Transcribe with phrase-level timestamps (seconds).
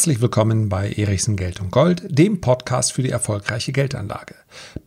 [0.00, 4.34] Herzlich willkommen bei Erichsen Geld und Gold, dem Podcast für die erfolgreiche Geldanlage.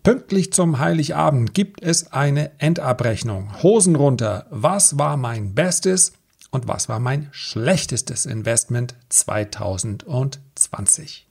[0.01, 3.61] Pünktlich zum Heiligabend gibt es eine Endabrechnung.
[3.61, 4.47] Hosen runter.
[4.49, 6.13] Was war mein bestes
[6.51, 11.27] und was war mein schlechtestes Investment 2020?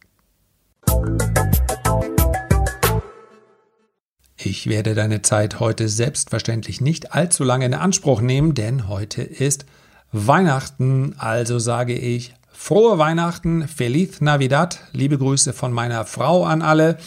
[4.36, 9.66] Ich werde deine Zeit heute selbstverständlich nicht allzu lange in Anspruch nehmen, denn heute ist
[10.12, 16.98] Weihnachten, also sage ich Frohe Weihnachten, Feliz Navidad, liebe Grüße von meiner Frau an alle.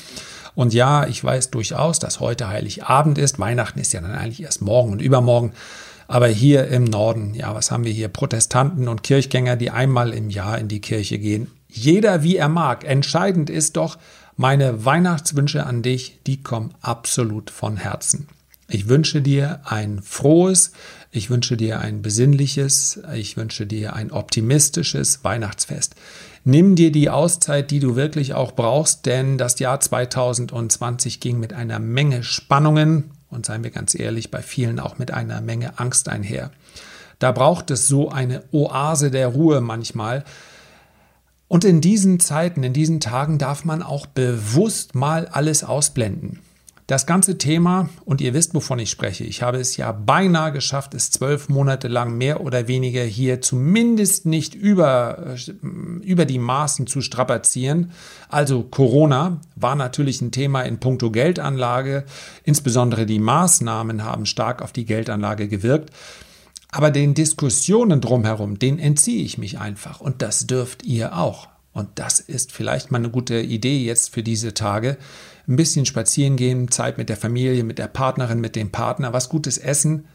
[0.55, 3.37] Und ja, ich weiß durchaus, dass heute Heiligabend ist.
[3.37, 5.53] Weihnachten ist ja dann eigentlich erst morgen und übermorgen.
[6.07, 8.07] Aber hier im Norden, ja, was haben wir hier?
[8.07, 11.51] Protestanten und Kirchgänger, die einmal im Jahr in die Kirche gehen.
[11.69, 12.85] Jeder wie er mag.
[12.85, 13.99] Entscheidend ist doch,
[14.35, 18.27] meine Weihnachtswünsche an dich, die kommen absolut von Herzen.
[18.67, 20.71] Ich wünsche dir ein frohes,
[21.11, 25.95] ich wünsche dir ein besinnliches, ich wünsche dir ein optimistisches Weihnachtsfest.
[26.43, 31.53] Nimm dir die Auszeit, die du wirklich auch brauchst, denn das Jahr 2020 ging mit
[31.53, 36.09] einer Menge Spannungen und seien wir ganz ehrlich, bei vielen auch mit einer Menge Angst
[36.09, 36.51] einher.
[37.19, 40.23] Da braucht es so eine Oase der Ruhe manchmal.
[41.47, 46.39] Und in diesen Zeiten, in diesen Tagen darf man auch bewusst mal alles ausblenden.
[46.87, 50.93] Das ganze Thema, und ihr wisst, wovon ich spreche, ich habe es ja beinahe geschafft,
[50.93, 55.51] es zwölf Monate lang mehr oder weniger hier zumindest nicht über, äh,
[56.03, 57.91] über die Maßen zu strapazieren.
[58.29, 62.05] Also Corona war natürlich ein Thema in puncto Geldanlage.
[62.43, 65.89] Insbesondere die Maßnahmen haben stark auf die Geldanlage gewirkt.
[66.69, 70.01] Aber den Diskussionen drumherum, den entziehe ich mich einfach.
[70.01, 71.47] Und das dürft ihr auch.
[71.73, 74.97] Und das ist vielleicht mal eine gute Idee jetzt für diese Tage
[75.47, 79.29] ein bisschen spazieren gehen, Zeit mit der Familie, mit der Partnerin, mit dem Partner, was
[79.29, 80.07] Gutes essen.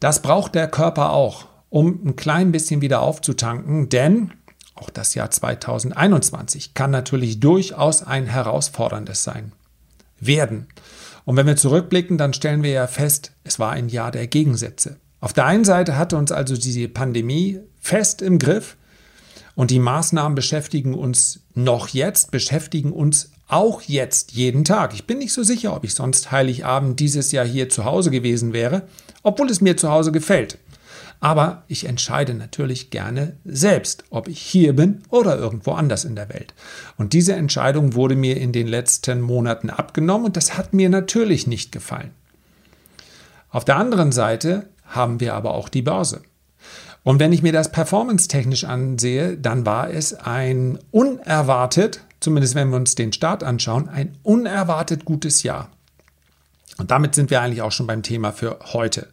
[0.00, 4.32] Das braucht der Körper auch, um ein klein bisschen wieder aufzutanken, denn
[4.74, 9.52] auch das Jahr 2021 kann natürlich durchaus ein herausforderndes sein.
[10.18, 10.66] Werden.
[11.24, 14.96] Und wenn wir zurückblicken, dann stellen wir ja fest, es war ein Jahr der Gegensätze.
[15.20, 18.76] Auf der einen Seite hatte uns also diese Pandemie fest im Griff
[19.56, 24.92] und die Maßnahmen beschäftigen uns noch jetzt, beschäftigen uns auch jetzt jeden Tag.
[24.94, 28.52] Ich bin nicht so sicher, ob ich sonst Heiligabend dieses Jahr hier zu Hause gewesen
[28.52, 28.82] wäre,
[29.22, 30.58] obwohl es mir zu Hause gefällt.
[31.20, 36.28] Aber ich entscheide natürlich gerne selbst, ob ich hier bin oder irgendwo anders in der
[36.28, 36.52] Welt.
[36.98, 41.46] Und diese Entscheidung wurde mir in den letzten Monaten abgenommen und das hat mir natürlich
[41.46, 42.10] nicht gefallen.
[43.48, 46.20] Auf der anderen Seite haben wir aber auch die Börse.
[47.06, 52.76] Und wenn ich mir das performance-technisch ansehe, dann war es ein unerwartet zumindest wenn wir
[52.76, 55.70] uns den Start anschauen, ein unerwartet gutes Jahr.
[56.76, 59.08] Und damit sind wir eigentlich auch schon beim Thema für heute.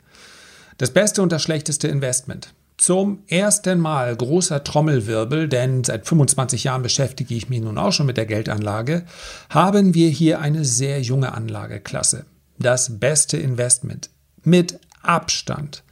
[0.77, 2.53] Das beste und das schlechteste Investment.
[2.77, 8.07] Zum ersten Mal großer Trommelwirbel, denn seit 25 Jahren beschäftige ich mich nun auch schon
[8.07, 9.05] mit der Geldanlage,
[9.49, 12.25] haben wir hier eine sehr junge Anlageklasse.
[12.57, 14.09] Das beste Investment
[14.43, 15.83] mit Abstand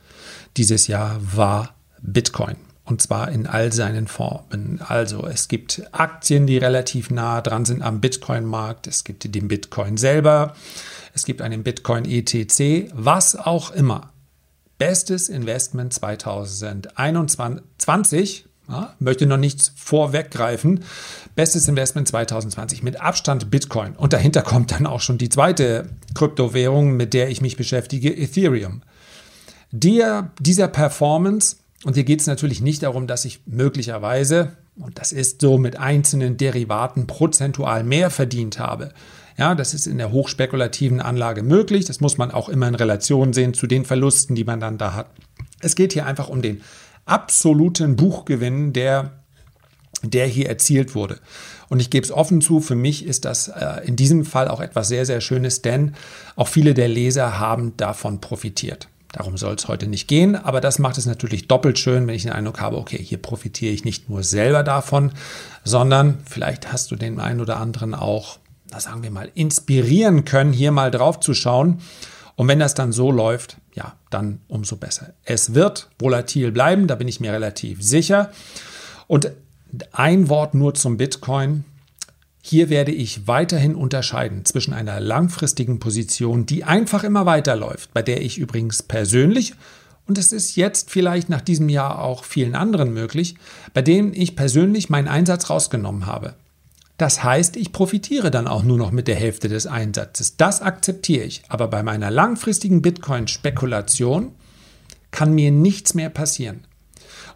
[0.58, 4.82] dieses Jahr war Bitcoin und zwar in all seinen Formen.
[4.86, 9.98] Also es gibt Aktien, die relativ nah dran sind am Bitcoin-Markt, es gibt den Bitcoin
[9.98, 10.56] selber,
[11.14, 14.14] es gibt einen Bitcoin ETC, was auch immer.
[14.78, 20.84] Bestes Investment 2021, ja, möchte noch nichts vorweggreifen.
[21.36, 23.96] Bestes Investment 2020 mit Abstand Bitcoin.
[23.96, 28.82] Und dahinter kommt dann auch schon die zweite Kryptowährung, mit der ich mich beschäftige, Ethereum.
[29.72, 35.12] Der, dieser Performance und hier geht es natürlich nicht darum, dass ich möglicherweise, und das
[35.12, 38.94] ist so mit einzelnen Derivaten prozentual mehr verdient habe.
[39.38, 41.86] Ja, das ist in der hochspekulativen Anlage möglich.
[41.86, 44.94] Das muss man auch immer in Relation sehen zu den Verlusten, die man dann da
[44.94, 45.08] hat.
[45.60, 46.62] Es geht hier einfach um den
[47.06, 49.24] absoluten Buchgewinn, der,
[50.04, 51.20] der hier erzielt wurde.
[51.70, 54.60] Und ich gebe es offen zu, für mich ist das äh, in diesem Fall auch
[54.60, 55.96] etwas sehr, sehr Schönes, denn
[56.36, 58.90] auch viele der Leser haben davon profitiert.
[59.12, 62.24] Darum soll es heute nicht gehen, aber das macht es natürlich doppelt schön, wenn ich
[62.24, 65.12] den Eindruck habe, okay, hier profitiere ich nicht nur selber davon,
[65.66, 70.54] sondern vielleicht hast du den einen oder anderen auch, da sagen wir mal, inspirieren können,
[70.54, 71.82] hier mal drauf zu schauen.
[72.38, 75.14] Und wenn das dann so läuft, ja, dann umso besser.
[75.26, 78.32] Es wird volatil bleiben, da bin ich mir relativ sicher.
[79.08, 79.32] Und
[79.92, 81.66] ein Wort nur zum Bitcoin.
[82.42, 88.22] Hier werde ich weiterhin unterscheiden zwischen einer langfristigen Position, die einfach immer weiterläuft, bei der
[88.22, 89.54] ich übrigens persönlich,
[90.08, 93.36] und es ist jetzt vielleicht nach diesem Jahr auch vielen anderen möglich,
[93.74, 96.34] bei denen ich persönlich meinen Einsatz rausgenommen habe.
[96.98, 100.38] Das heißt, ich profitiere dann auch nur noch mit der Hälfte des Einsatzes.
[100.38, 101.44] Das akzeptiere ich.
[101.48, 104.34] Aber bei meiner langfristigen Bitcoin-Spekulation
[105.12, 106.66] kann mir nichts mehr passieren.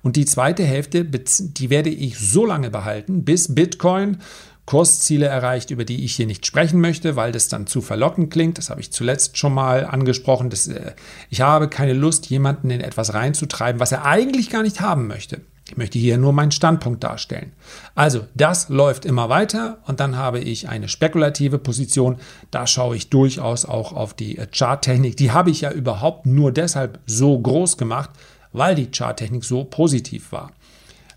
[0.04, 4.18] Und die zweite Hälfte, die werde ich so lange behalten, bis Bitcoin
[4.65, 8.57] Kursziele erreicht, über die ich hier nicht sprechen möchte, weil das dann zu verlockend klingt.
[8.57, 10.50] Das habe ich zuletzt schon mal angesprochen.
[10.50, 10.94] Das, äh,
[11.29, 15.41] ich habe keine Lust, jemanden in etwas reinzutreiben, was er eigentlich gar nicht haben möchte.
[15.67, 17.51] Ich möchte hier nur meinen Standpunkt darstellen.
[17.95, 22.17] Also, das läuft immer weiter und dann habe ich eine spekulative Position.
[22.51, 25.17] Da schaue ich durchaus auch auf die äh, Charttechnik.
[25.17, 28.12] Die habe ich ja überhaupt nur deshalb so groß gemacht,
[28.51, 30.51] weil die Charttechnik so positiv war.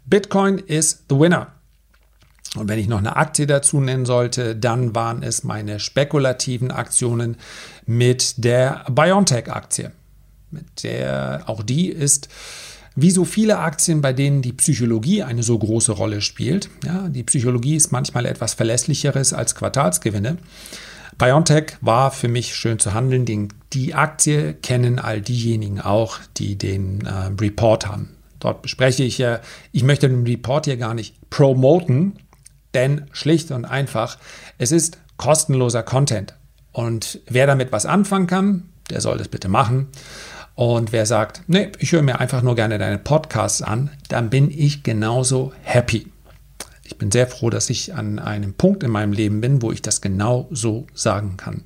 [0.06, 1.48] Bitcoin ist the winner.
[2.58, 7.36] Und wenn ich noch eine Aktie dazu nennen sollte, dann waren es meine spekulativen Aktionen
[7.86, 9.92] mit der BioNTech-Aktie.
[10.50, 12.28] Mit der, auch die ist
[13.00, 16.68] wie so viele Aktien, bei denen die Psychologie eine so große Rolle spielt.
[16.84, 20.38] Ja, die Psychologie ist manchmal etwas verlässlicheres als Quartalsgewinne.
[21.16, 23.24] BioNTech war für mich schön zu handeln.
[23.24, 28.10] Den, die Aktie kennen all diejenigen auch, die den äh, Report haben.
[28.40, 29.40] Dort bespreche ich ja,
[29.72, 32.14] ich möchte den Report hier gar nicht promoten,
[32.74, 34.18] denn schlicht und einfach,
[34.58, 36.34] es ist kostenloser Content.
[36.72, 39.88] Und wer damit was anfangen kann, der soll das bitte machen.
[40.54, 44.50] Und wer sagt, nee, ich höre mir einfach nur gerne deine Podcasts an, dann bin
[44.50, 46.10] ich genauso happy.
[46.82, 49.82] Ich bin sehr froh, dass ich an einem Punkt in meinem Leben bin, wo ich
[49.82, 51.62] das genau so sagen kann.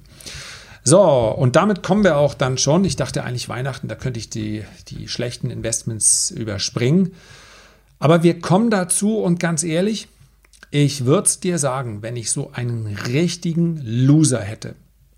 [0.85, 2.85] So, und damit kommen wir auch dann schon.
[2.85, 7.15] Ich dachte eigentlich Weihnachten, da könnte ich die, die schlechten Investments überspringen.
[8.01, 10.09] Aber wir kommen dazu und ganz ehrlich,
[10.71, 14.75] ich würde es dir sagen, wenn ich so einen richtigen Loser hätte.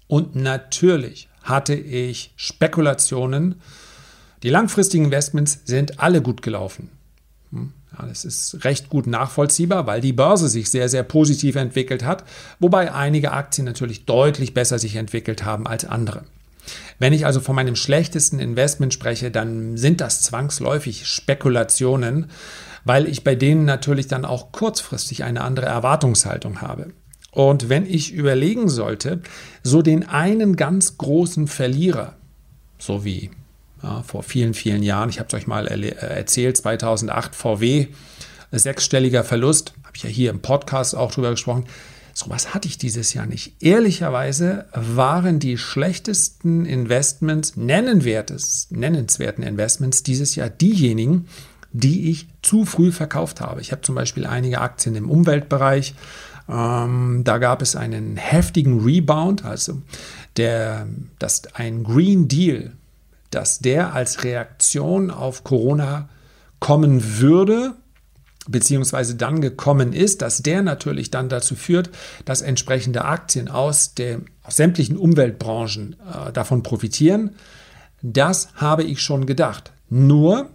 [0.07, 3.57] Und natürlich hatte ich Spekulationen.
[4.43, 6.91] Die langfristigen Investments sind alle gut gelaufen.
[7.51, 12.05] Hm, ja, das ist recht gut nachvollziehbar, weil die Börse sich sehr, sehr positiv entwickelt
[12.05, 12.25] hat,
[12.59, 16.25] wobei einige Aktien natürlich deutlich besser sich entwickelt haben als andere.
[16.99, 22.31] Wenn ich also von meinem schlechtesten Investment spreche, dann sind das zwangsläufig Spekulationen,
[22.85, 26.93] weil ich bei denen natürlich dann auch kurzfristig eine andere Erwartungshaltung habe.
[27.31, 29.21] Und wenn ich überlegen sollte,
[29.63, 32.15] so den einen ganz großen Verlierer,
[32.79, 33.31] so wie
[33.83, 37.89] ja, vor vielen, vielen Jahren, ich habe es euch mal erzählt, 2008 VW,
[38.53, 41.65] sechsstelliger Verlust, habe ich ja hier im Podcast auch drüber gesprochen,
[42.15, 43.61] so was hatte ich dieses Jahr nicht.
[43.61, 51.27] Ehrlicherweise waren die schlechtesten Investments, nennenswertes, nennenswerten Investments dieses Jahr diejenigen,
[51.73, 53.61] die ich zu früh verkauft habe.
[53.61, 55.95] Ich habe zum Beispiel einige Aktien im Umweltbereich.
[56.49, 59.83] Ähm, da gab es einen heftigen Rebound, also
[60.37, 60.87] der,
[61.19, 62.73] dass ein Green Deal,
[63.31, 66.09] dass der als Reaktion auf Corona
[66.61, 67.75] kommen würde,
[68.49, 71.91] beziehungsweise dann gekommen ist, dass der natürlich dann dazu führt,
[72.25, 77.37] dass entsprechende Aktien aus, dem, aus sämtlichen Umweltbranchen äh, davon profitieren.
[78.03, 79.73] Das habe ich schon gedacht.
[79.89, 80.51] Nur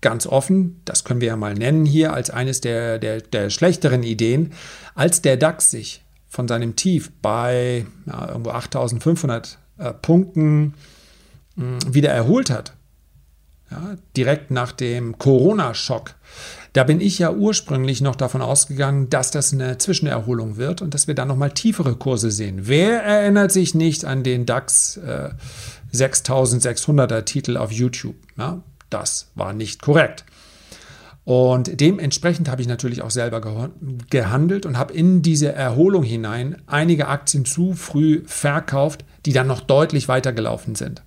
[0.00, 4.02] ganz offen, das können wir ja mal nennen hier als eines der, der, der schlechteren
[4.02, 4.52] Ideen,
[4.94, 10.74] als der DAX sich von seinem Tief bei ja, irgendwo 8500 äh, Punkten
[11.56, 12.74] mh, hm, wieder erholt hat,
[13.70, 16.14] ja, direkt nach dem Corona-Schock,
[16.72, 21.08] da bin ich ja ursprünglich noch davon ausgegangen, dass das eine Zwischenerholung wird und dass
[21.08, 22.60] wir dann nochmal tiefere Kurse sehen.
[22.62, 25.30] Wer erinnert sich nicht an den DAX äh,
[25.92, 28.16] 6600er Titel auf YouTube?
[28.38, 30.24] Ja, das war nicht korrekt.
[31.24, 33.70] Und dementsprechend habe ich natürlich auch selber
[34.08, 39.60] gehandelt und habe in diese Erholung hinein einige Aktien zu früh verkauft, die dann noch
[39.60, 41.02] deutlich weitergelaufen sind.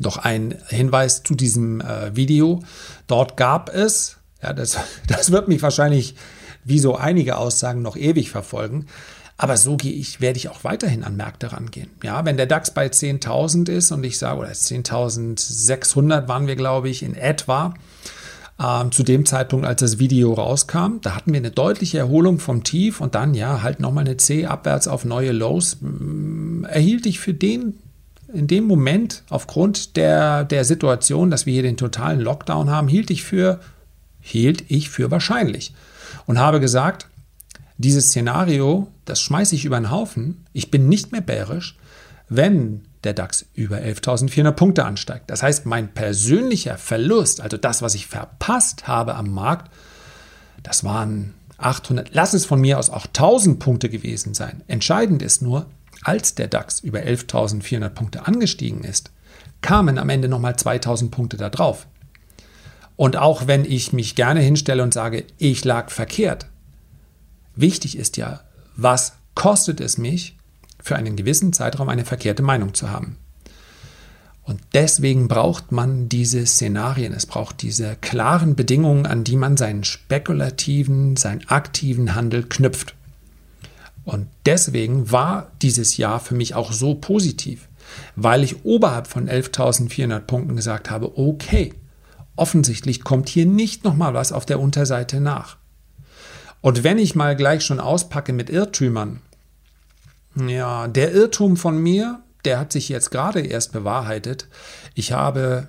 [0.00, 2.62] Doch ein Hinweis zu diesem äh, Video.
[3.06, 6.14] Dort gab es, ja, das, das wird mich wahrscheinlich
[6.64, 8.86] wie so einige Aussagen noch ewig verfolgen,
[9.36, 11.90] aber so gehe ich, werde ich auch weiterhin an Märkte rangehen.
[12.02, 16.88] Ja, wenn der DAX bei 10.000 ist und ich sage, oder 10.600 waren wir, glaube
[16.88, 17.74] ich, in etwa,
[18.62, 22.62] ähm, zu dem Zeitpunkt, als das Video rauskam, da hatten wir eine deutliche Erholung vom
[22.62, 27.18] Tief und dann, ja, halt nochmal eine C abwärts auf neue Lows, mm, erhielt ich
[27.18, 27.74] für den
[28.32, 33.10] in dem Moment, aufgrund der, der Situation, dass wir hier den totalen Lockdown haben, hielt
[33.10, 33.60] ich für,
[34.22, 35.74] hielt ich für wahrscheinlich.
[36.24, 37.08] Und habe gesagt,
[37.76, 40.46] dieses Szenario, das schmeiße ich über den Haufen.
[40.52, 41.76] Ich bin nicht mehr bärisch,
[42.28, 45.28] wenn der DAX über 11.400 Punkte ansteigt.
[45.28, 49.70] Das heißt, mein persönlicher Verlust, also das, was ich verpasst habe am Markt,
[50.62, 54.62] das waren 800, lass es von mir aus auch 1000 Punkte gewesen sein.
[54.68, 55.66] Entscheidend ist nur,
[56.02, 59.10] als der DAX über 11.400 Punkte angestiegen ist,
[59.60, 61.86] kamen am Ende nochmal 2000 Punkte da drauf.
[62.96, 66.46] Und auch wenn ich mich gerne hinstelle und sage, ich lag verkehrt,
[67.54, 68.40] Wichtig ist ja,
[68.76, 70.36] was kostet es mich,
[70.82, 73.16] für einen gewissen Zeitraum eine verkehrte Meinung zu haben.
[74.42, 79.84] Und deswegen braucht man diese Szenarien, es braucht diese klaren Bedingungen, an die man seinen
[79.84, 82.96] spekulativen, seinen aktiven Handel knüpft.
[84.04, 87.68] Und deswegen war dieses Jahr für mich auch so positiv,
[88.16, 91.72] weil ich oberhalb von 11.400 Punkten gesagt habe, okay,
[92.36, 95.56] offensichtlich kommt hier nicht nochmal was auf der Unterseite nach.
[96.60, 99.20] Und wenn ich mal gleich schon auspacke mit Irrtümern,
[100.36, 104.48] ja, der Irrtum von mir, der hat sich jetzt gerade erst bewahrheitet.
[104.94, 105.68] Ich habe,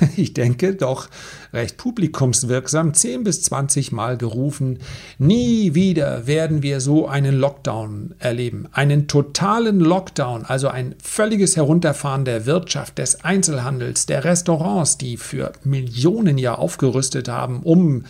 [0.16, 1.08] ich denke, doch
[1.52, 4.78] recht publikumswirksam 10 bis 20 Mal gerufen,
[5.18, 8.68] nie wieder werden wir so einen Lockdown erleben.
[8.72, 15.52] Einen totalen Lockdown, also ein völliges Herunterfahren der Wirtschaft, des Einzelhandels, der Restaurants, die für
[15.64, 18.04] Millionen ja aufgerüstet haben, um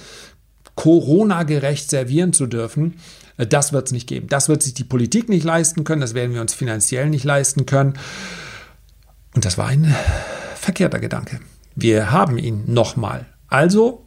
[0.74, 2.94] Corona-gerecht servieren zu dürfen.
[3.36, 4.28] Das wird es nicht geben.
[4.28, 7.66] Das wird sich die Politik nicht leisten können, das werden wir uns finanziell nicht leisten
[7.66, 7.94] können.
[9.34, 9.94] Und das war ein
[10.56, 11.40] verkehrter Gedanke.
[11.80, 13.26] Wir haben ihn nochmal.
[13.46, 14.04] Also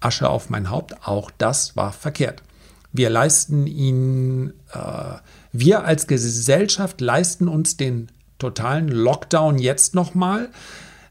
[0.00, 2.42] Asche auf mein Haupt, auch das war verkehrt.
[2.90, 5.18] Wir leisten ihn, äh,
[5.52, 10.48] wir als Gesellschaft leisten uns den totalen Lockdown jetzt nochmal.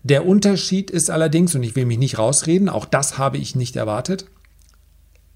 [0.01, 3.75] Der Unterschied ist allerdings, und ich will mich nicht rausreden, auch das habe ich nicht
[3.75, 4.25] erwartet,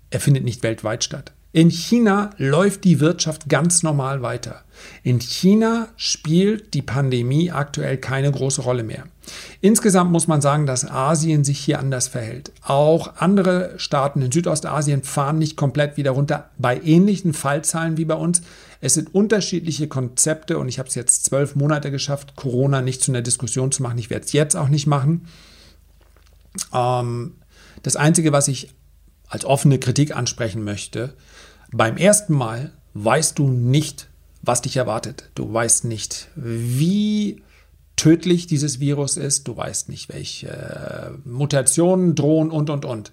[0.10, 1.34] er findet nicht weltweit statt.
[1.52, 4.64] In China läuft die Wirtschaft ganz normal weiter.
[5.02, 9.06] In China spielt die Pandemie aktuell keine große Rolle mehr.
[9.60, 12.52] Insgesamt muss man sagen, dass Asien sich hier anders verhält.
[12.64, 18.16] Auch andere Staaten in Südostasien fahren nicht komplett wieder runter bei ähnlichen Fallzahlen wie bei
[18.16, 18.44] uns.
[18.80, 23.12] Es sind unterschiedliche Konzepte und ich habe es jetzt zwölf Monate geschafft, Corona nicht zu
[23.12, 23.98] einer Diskussion zu machen.
[23.98, 25.26] Ich werde es jetzt auch nicht machen.
[26.74, 27.34] Ähm,
[27.82, 28.70] das Einzige, was ich
[29.30, 31.14] als offene Kritik ansprechen möchte.
[31.72, 34.10] Beim ersten Mal weißt du nicht,
[34.42, 35.30] was dich erwartet.
[35.36, 37.42] Du weißt nicht, wie
[37.96, 39.48] tödlich dieses Virus ist.
[39.48, 43.12] Du weißt nicht, welche äh, Mutationen drohen und, und, und.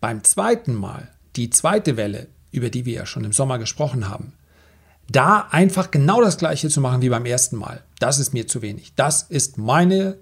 [0.00, 4.32] Beim zweiten Mal, die zweite Welle, über die wir ja schon im Sommer gesprochen haben,
[5.10, 8.62] da einfach genau das Gleiche zu machen wie beim ersten Mal, das ist mir zu
[8.62, 8.94] wenig.
[8.96, 10.18] Das ist meine,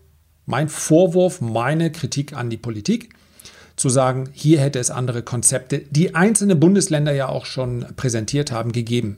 [0.46, 3.14] mein Vorwurf, meine Kritik an die Politik
[3.80, 8.72] zu sagen, hier hätte es andere Konzepte, die einzelne Bundesländer ja auch schon präsentiert haben,
[8.72, 9.16] gegeben.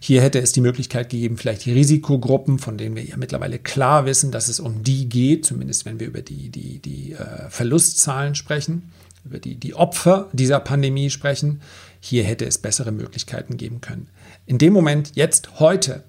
[0.00, 4.04] Hier hätte es die Möglichkeit gegeben, vielleicht die Risikogruppen, von denen wir ja mittlerweile klar
[4.04, 8.34] wissen, dass es um die geht, zumindest wenn wir über die, die, die äh, Verlustzahlen
[8.34, 8.92] sprechen,
[9.24, 11.60] über die, die Opfer dieser Pandemie sprechen.
[12.00, 14.08] Hier hätte es bessere Möglichkeiten geben können.
[14.44, 16.04] In dem Moment, jetzt, heute,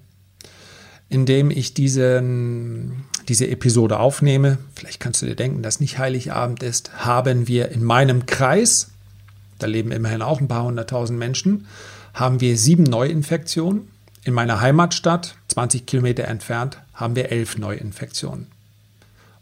[1.08, 6.62] in dem ich diesen, diese Episode aufnehme, vielleicht kannst du dir denken, dass nicht Heiligabend
[6.62, 8.88] ist, haben wir in meinem Kreis,
[9.58, 11.66] da leben immerhin auch ein paar hunderttausend Menschen,
[12.14, 13.88] haben wir sieben Neuinfektionen.
[14.24, 18.46] In meiner Heimatstadt, 20 Kilometer entfernt, haben wir elf Neuinfektionen.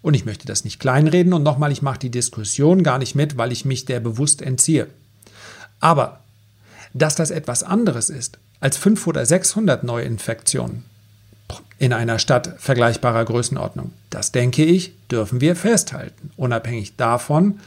[0.02, 3.36] Und ich möchte das nicht kleinreden und nochmal, ich mache die Diskussion gar nicht mit,
[3.36, 4.88] weil ich mich der bewusst entziehe.
[5.80, 6.20] Aber
[6.92, 10.84] dass das etwas anderes ist als 500 oder 600 Neuinfektionen,
[11.78, 13.92] in einer Stadt vergleichbarer Größenordnung.
[14.10, 16.30] Das denke ich, dürfen wir festhalten.
[16.36, 17.60] Unabhängig davon,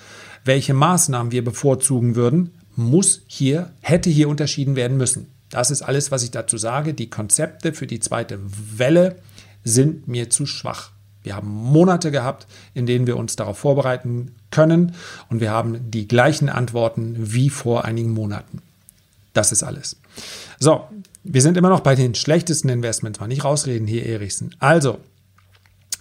[0.45, 5.27] welche Maßnahmen wir bevorzugen würden, muss hier, hätte hier unterschieden werden müssen.
[5.49, 6.93] Das ist alles, was ich dazu sage.
[6.93, 8.39] Die Konzepte für die zweite
[8.77, 9.17] Welle
[9.63, 10.91] sind mir zu schwach.
[11.21, 14.95] Wir haben Monate gehabt, in denen wir uns darauf vorbereiten können
[15.29, 18.61] und wir haben die gleichen Antworten wie vor einigen Monaten.
[19.33, 19.97] Das ist alles.
[20.59, 20.87] So,
[21.23, 23.19] wir sind immer noch bei den schlechtesten Investments.
[23.19, 24.55] Mal nicht rausreden hier, Erichsen.
[24.59, 24.99] Also,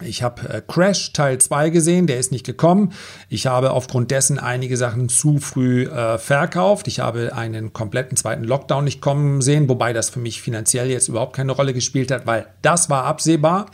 [0.01, 2.93] ich habe äh, Crash Teil 2 gesehen, der ist nicht gekommen.
[3.27, 6.87] Ich habe aufgrund dessen einige Sachen zu früh äh, verkauft.
[6.87, 11.09] Ich habe einen kompletten zweiten Lockdown nicht kommen sehen, wobei das für mich finanziell jetzt
[11.09, 13.65] überhaupt keine Rolle gespielt hat, weil das war absehbar,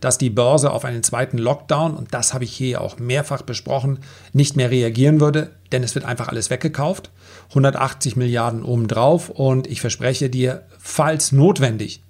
[0.00, 4.00] dass die Börse auf einen zweiten Lockdown, und das habe ich hier auch mehrfach besprochen,
[4.32, 7.10] nicht mehr reagieren würde, denn es wird einfach alles weggekauft.
[7.50, 12.02] 180 Milliarden obendrauf und ich verspreche dir, falls notwendig,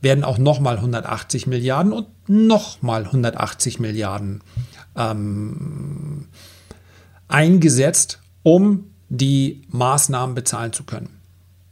[0.00, 4.42] werden auch nochmal 180 Milliarden und nochmal 180 Milliarden
[4.96, 6.28] ähm,
[7.28, 11.23] eingesetzt, um die Maßnahmen bezahlen zu können.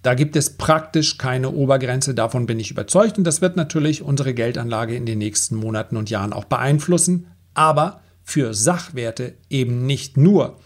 [0.03, 4.35] Da gibt es praktisch keine Obergrenze, davon bin ich überzeugt und das wird natürlich unsere
[4.35, 10.59] Geldanlage in den nächsten Monaten und Jahren auch beeinflussen, aber für Sachwerte eben nicht nur.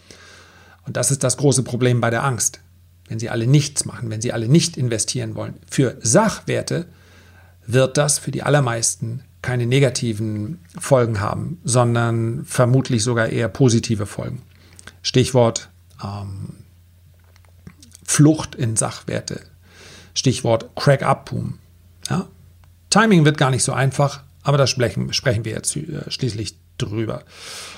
[0.87, 2.61] Und das ist das große Problem bei der Angst.
[3.09, 5.55] Wenn sie alle nichts machen, wenn sie alle nicht investieren wollen.
[5.71, 6.87] Für Sachwerte
[7.66, 14.43] wird das für die allermeisten keine negativen Folgen haben, sondern vermutlich sogar eher positive Folgen.
[15.02, 15.69] Stichwort
[16.02, 16.55] ähm,
[18.07, 19.41] Flucht in Sachwerte.
[20.15, 21.59] Stichwort Crack-Up-Boom.
[22.09, 22.27] Ja?
[22.91, 27.25] Timing wird gar nicht so einfach, Aber da sprechen, sprechen wir jetzt äh, schließlich drüber.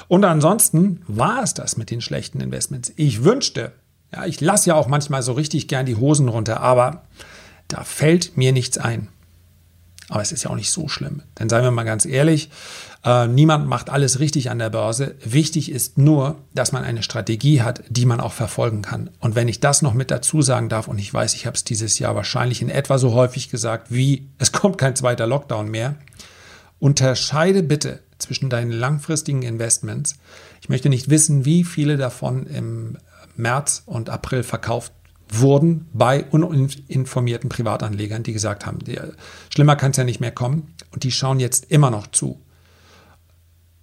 [0.06, 2.92] Und ansonsten war es das mit den schlechten Investments.
[2.96, 3.72] Ich wünschte,
[4.12, 7.04] ja, ich lasse ja auch manchmal so richtig gern die Hosen runter, aber
[7.68, 9.08] da fällt mir nichts ein.
[10.08, 11.22] Aber es ist ja auch nicht so schlimm.
[11.38, 12.50] Denn seien wir mal ganz ehrlich,
[13.04, 15.14] äh, niemand macht alles richtig an der Börse.
[15.22, 19.10] Wichtig ist nur, dass man eine Strategie hat, die man auch verfolgen kann.
[19.20, 21.64] Und wenn ich das noch mit dazu sagen darf, und ich weiß, ich habe es
[21.64, 25.96] dieses Jahr wahrscheinlich in etwa so häufig gesagt, wie es kommt kein zweiter Lockdown mehr,
[26.78, 30.16] unterscheide bitte zwischen deinen langfristigen Investments.
[30.60, 32.96] Ich möchte nicht wissen, wie viele davon im
[33.36, 34.92] März und April verkauft
[35.30, 38.78] wurden bei uninformierten Privatanlegern, die gesagt haben,
[39.50, 40.74] schlimmer kann es ja nicht mehr kommen.
[40.90, 42.40] Und die schauen jetzt immer noch zu,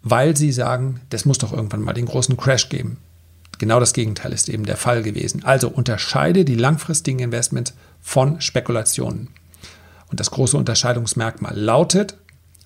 [0.01, 2.97] weil sie sagen, das muss doch irgendwann mal den großen Crash geben.
[3.57, 5.43] Genau das Gegenteil ist eben der Fall gewesen.
[5.45, 9.29] Also unterscheide die langfristigen Investments von Spekulationen.
[10.07, 12.17] Und das große Unterscheidungsmerkmal lautet,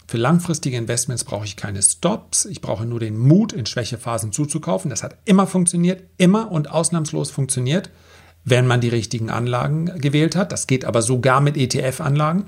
[0.07, 2.45] für langfristige Investments brauche ich keine Stops.
[2.45, 4.89] Ich brauche nur den Mut, in Schwächephasen zuzukaufen.
[4.89, 7.91] Das hat immer funktioniert, immer und ausnahmslos funktioniert
[8.45, 10.51] wenn man die richtigen Anlagen gewählt hat.
[10.51, 12.45] Das geht aber sogar mit ETF-Anlagen.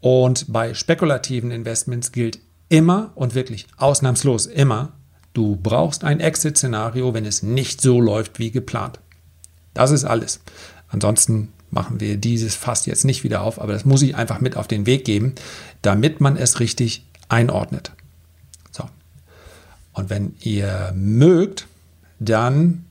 [0.00, 4.92] Und bei spekulativen Investments gilt immer und wirklich ausnahmslos immer,
[5.32, 9.00] du brauchst ein Exit-Szenario, wenn es nicht so läuft wie geplant.
[9.74, 10.40] Das ist alles.
[10.88, 14.56] Ansonsten machen wir dieses Fass jetzt nicht wieder auf, aber das muss ich einfach mit
[14.56, 15.34] auf den Weg geben,
[15.82, 17.92] damit man es richtig einordnet.
[18.70, 18.84] So.
[19.92, 21.66] Und wenn ihr mögt,
[22.18, 22.84] dann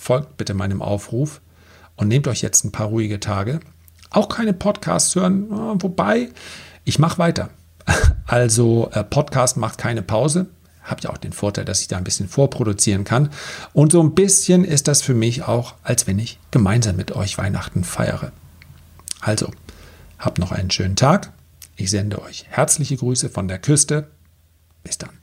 [0.00, 1.42] folgt bitte meinem Aufruf
[1.94, 3.60] und nehmt euch jetzt ein paar ruhige Tage.
[4.08, 5.50] Auch keine Podcasts hören,
[5.82, 6.30] wobei
[6.84, 7.50] ich mache weiter.
[8.26, 10.46] Also äh, Podcast macht keine Pause.
[10.84, 13.30] Habt ja auch den Vorteil, dass ich da ein bisschen vorproduzieren kann.
[13.72, 17.36] Und so ein bisschen ist das für mich auch, als wenn ich gemeinsam mit euch
[17.38, 18.30] Weihnachten feiere.
[19.20, 19.50] Also,
[20.16, 21.32] habt noch einen schönen Tag.
[21.74, 24.06] Ich sende euch herzliche Grüße von der Küste.
[24.84, 25.19] Bis dann.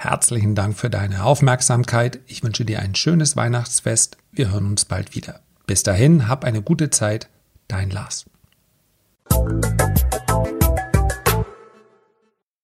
[0.00, 2.20] Herzlichen Dank für deine Aufmerksamkeit.
[2.28, 4.16] Ich wünsche dir ein schönes Weihnachtsfest.
[4.30, 5.40] Wir hören uns bald wieder.
[5.66, 7.28] Bis dahin, hab eine gute Zeit.
[7.66, 8.24] Dein Lars.